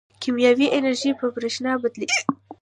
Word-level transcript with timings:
کیمیاوي 0.21 0.67
انرژي 0.77 1.11
په 1.19 1.25
برېښنا 1.35 1.71
بدلېږي. 1.81 2.21